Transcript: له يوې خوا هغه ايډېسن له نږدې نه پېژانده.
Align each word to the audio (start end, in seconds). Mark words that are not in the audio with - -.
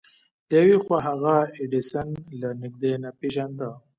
له 0.49 0.55
يوې 0.61 0.77
خوا 0.83 0.97
هغه 1.07 1.35
ايډېسن 1.57 2.07
له 2.41 2.49
نږدې 2.61 2.93
نه 3.03 3.09
پېژانده. 3.19 3.69